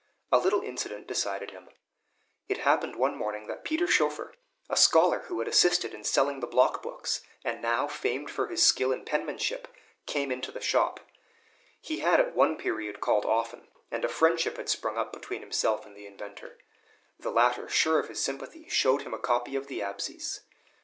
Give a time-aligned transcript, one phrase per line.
[0.31, 1.69] A little incident decided him.
[2.49, 4.33] It happened one morning that Peter Schoeffer,
[4.67, 8.65] a scholar who had assisted in selling the block books, and now famed for his
[8.65, 9.67] skill in penmanship,
[10.07, 11.01] came into the shop.
[11.79, 15.85] He had at one period called often, and a friendship had sprung up between himself
[15.85, 16.57] and the inventor.
[17.19, 20.39] The latter, sure of his sympathy, showed him a copy of the "Absies."